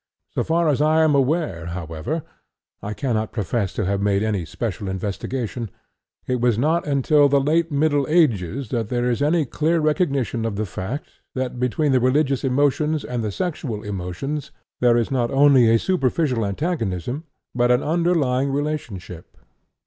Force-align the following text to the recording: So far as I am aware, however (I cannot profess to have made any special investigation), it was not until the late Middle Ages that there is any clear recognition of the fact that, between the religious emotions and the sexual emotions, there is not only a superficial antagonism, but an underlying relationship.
So 0.31 0.43
far 0.43 0.67
as 0.67 0.81
I 0.81 1.03
am 1.03 1.13
aware, 1.13 1.67
however 1.67 2.23
(I 2.81 2.95
cannot 2.95 3.31
profess 3.31 3.71
to 3.73 3.85
have 3.85 4.01
made 4.01 4.23
any 4.23 4.45
special 4.45 4.87
investigation), 4.89 5.69
it 6.25 6.41
was 6.41 6.57
not 6.57 6.87
until 6.87 7.29
the 7.29 7.39
late 7.39 7.71
Middle 7.71 8.07
Ages 8.09 8.69
that 8.69 8.89
there 8.89 9.11
is 9.11 9.21
any 9.21 9.45
clear 9.45 9.79
recognition 9.79 10.43
of 10.43 10.55
the 10.55 10.65
fact 10.65 11.09
that, 11.35 11.59
between 11.59 11.91
the 11.91 11.99
religious 11.99 12.43
emotions 12.43 13.05
and 13.05 13.23
the 13.23 13.31
sexual 13.31 13.83
emotions, 13.83 14.49
there 14.79 14.97
is 14.97 15.11
not 15.11 15.29
only 15.29 15.69
a 15.69 15.77
superficial 15.77 16.47
antagonism, 16.47 17.25
but 17.53 17.69
an 17.69 17.83
underlying 17.83 18.51
relationship. 18.51 19.37